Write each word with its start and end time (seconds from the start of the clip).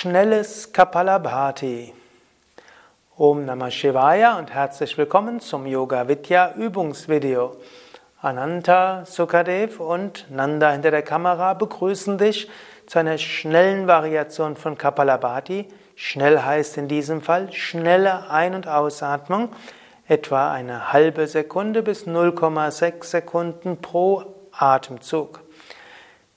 Schnelles 0.00 0.72
Kapalabhati. 0.72 1.92
Om 3.16 3.44
Namah 3.44 3.68
Shivaya 3.68 4.38
und 4.38 4.54
herzlich 4.54 4.96
willkommen 4.96 5.40
zum 5.40 5.66
Yoga 5.66 6.06
Vidya 6.06 6.54
Übungsvideo. 6.54 7.56
Ananta, 8.22 9.04
Sukadev 9.06 9.80
und 9.80 10.30
Nanda 10.30 10.70
hinter 10.70 10.92
der 10.92 11.02
Kamera 11.02 11.54
begrüßen 11.54 12.16
dich 12.16 12.48
zu 12.86 13.00
einer 13.00 13.18
schnellen 13.18 13.88
Variation 13.88 14.54
von 14.54 14.78
Kapalabhati. 14.78 15.66
Schnell 15.96 16.42
heißt 16.42 16.78
in 16.78 16.86
diesem 16.86 17.20
Fall 17.20 17.52
schnelle 17.52 18.30
Ein- 18.30 18.54
und 18.54 18.68
Ausatmung, 18.68 19.48
etwa 20.06 20.52
eine 20.52 20.92
halbe 20.92 21.26
Sekunde 21.26 21.82
bis 21.82 22.06
0,6 22.06 23.02
Sekunden 23.02 23.78
pro 23.78 24.32
Atemzug. 24.52 25.40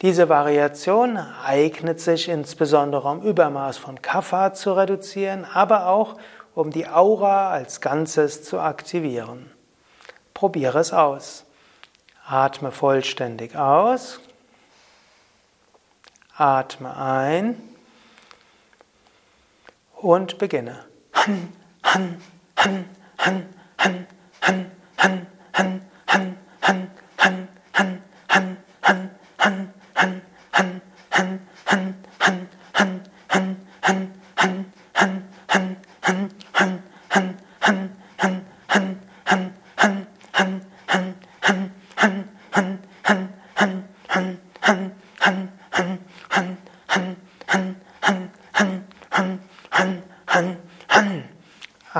Diese 0.01 0.29
Variation 0.29 1.17
eignet 1.17 1.99
sich 1.99 2.27
insbesondere 2.27 3.07
um 3.07 3.21
Übermaß 3.21 3.77
von 3.77 4.01
Kapha 4.01 4.51
zu 4.53 4.73
reduzieren, 4.73 5.45
aber 5.45 5.87
auch 5.87 6.17
um 6.55 6.71
die 6.71 6.87
Aura 6.87 7.51
als 7.51 7.81
Ganzes 7.81 8.43
zu 8.43 8.59
aktivieren. 8.59 9.51
Probiere 10.33 10.79
es 10.79 10.91
aus. 10.91 11.45
Atme 12.25 12.71
vollständig 12.71 13.55
aus. 13.55 14.19
Atme 16.35 16.97
ein 16.97 17.61
und 19.97 20.39
beginne. 20.39 20.83
Han, 21.13 21.53
han, 21.83 22.21
han, 22.57 22.85
han, 23.19 23.60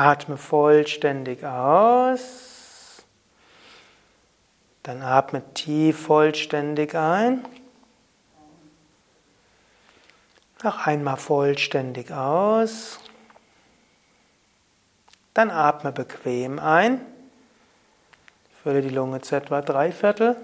Atme 0.02 0.38
vollständig 0.38 1.46
aus. 1.46 3.04
Dann 4.82 5.04
atme 5.04 5.44
tief 5.54 6.06
vollständig 6.08 6.96
ein. 6.96 7.46
Noch 10.64 10.88
einmal 10.88 11.18
vollständig 11.18 12.12
aus. 12.12 13.00
Dann 15.36 15.52
atme 15.52 15.92
bequem 15.92 16.58
ein. 16.58 17.02
Fülle 18.64 18.82
die 18.82 18.90
Lunge 18.90 19.22
zu 19.22 19.36
etwa 19.36 19.62
drei 19.62 19.92
Viertel 19.92 20.36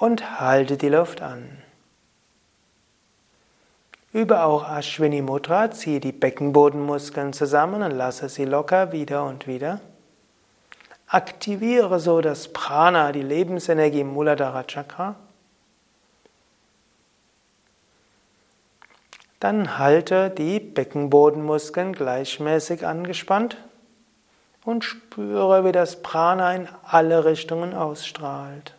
und 0.00 0.40
halte 0.40 0.76
die 0.76 0.88
Luft 0.88 1.22
an. 1.22 1.62
Übe 4.12 4.42
auch 4.42 4.68
Ashwini 4.68 5.22
Mudra, 5.22 5.70
ziehe 5.70 6.00
die 6.00 6.10
Beckenbodenmuskeln 6.10 7.32
zusammen 7.32 7.82
und 7.82 7.92
lasse 7.92 8.28
sie 8.28 8.44
locker 8.44 8.90
wieder 8.90 9.24
und 9.24 9.46
wieder. 9.46 9.80
Aktiviere 11.06 12.00
so 12.00 12.20
das 12.20 12.52
Prana, 12.52 13.12
die 13.12 13.22
Lebensenergie 13.22 14.00
im 14.00 14.12
Muladhara 14.12 14.64
Chakra. 14.64 15.14
Dann 19.38 19.78
halte 19.78 20.28
die 20.28 20.58
Beckenbodenmuskeln 20.58 21.92
gleichmäßig 21.92 22.86
angespannt 22.86 23.58
und 24.64 24.84
spüre, 24.84 25.64
wie 25.64 25.72
das 25.72 26.02
Prana 26.02 26.54
in 26.54 26.68
alle 26.82 27.24
Richtungen 27.24 27.74
ausstrahlt. 27.74 28.74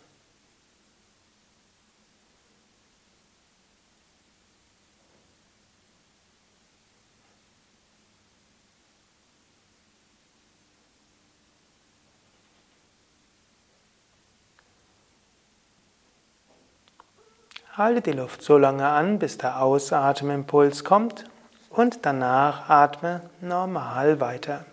Halte 17.78 18.02
die 18.02 18.12
Luft 18.12 18.42
so 18.42 18.58
lange 18.58 18.86
an, 18.86 19.18
bis 19.18 19.38
der 19.38 19.62
Ausatmimpuls 19.62 20.84
kommt 20.84 21.24
und 21.70 22.06
danach 22.06 22.70
atme 22.70 23.22
normal 23.40 24.20
weiter. 24.20 24.66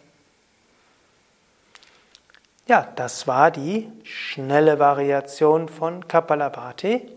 Ja, 2.66 2.88
das 2.97 3.28
war 3.28 3.53
die 3.53 3.88
schnelle 4.03 4.81
Variation 4.81 5.69
von 5.69 6.09
Kapalabhati, 6.09 7.09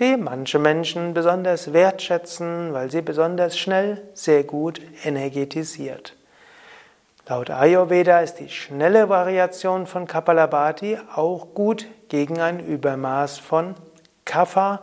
die 0.00 0.16
manche 0.16 0.58
Menschen 0.58 1.12
besonders 1.12 1.74
wertschätzen, 1.74 2.72
weil 2.72 2.90
sie 2.90 3.02
besonders 3.02 3.58
schnell 3.58 4.02
sehr 4.14 4.44
gut 4.44 4.80
energetisiert. 5.04 6.14
Laut 7.28 7.50
Ayurveda 7.50 8.20
ist 8.20 8.36
die 8.36 8.48
schnelle 8.48 9.10
Variation 9.10 9.86
von 9.86 10.06
Kapalabhati 10.06 10.98
auch 11.14 11.48
gut 11.52 11.86
gegen 12.08 12.40
ein 12.40 12.60
Übermaß 12.60 13.38
von 13.38 13.74
Kapha 14.24 14.80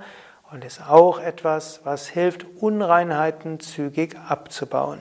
und 0.56 0.64
ist 0.64 0.82
auch 0.90 1.20
etwas, 1.20 1.82
was 1.84 2.08
hilft, 2.08 2.46
Unreinheiten 2.62 3.60
zügig 3.60 4.16
abzubauen. 4.30 5.00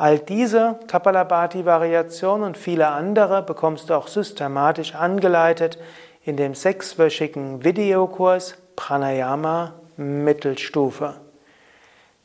All 0.00 0.18
diese 0.18 0.80
Kapalabhati-Variationen 0.86 2.42
und 2.42 2.56
viele 2.56 2.88
andere 2.88 3.42
bekommst 3.42 3.90
du 3.90 3.94
auch 3.94 4.08
systematisch 4.08 4.94
angeleitet 4.94 5.76
in 6.24 6.38
dem 6.38 6.54
sechswöchigen 6.54 7.64
Videokurs 7.64 8.54
Pranayama 8.76 9.74
Mittelstufe. 9.98 11.16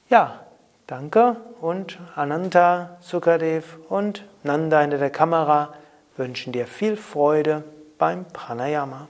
Ja, 0.07 0.39
danke 0.87 1.35
und 1.59 1.99
Ananta, 2.15 2.95
Sukadev 3.01 3.77
und 3.89 4.23
Nanda 4.43 4.79
hinter 4.79 4.97
der 4.97 5.09
Kamera 5.09 5.73
wünschen 6.15 6.53
dir 6.53 6.67
viel 6.67 6.95
Freude 6.95 7.65
beim 7.97 8.23
Pranayama. 8.23 9.09